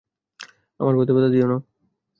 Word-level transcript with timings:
আমার 0.79 0.93
পথে 0.97 1.13
বাধা 1.15 1.29
দিয়ো 1.33 1.47
না। 1.47 1.57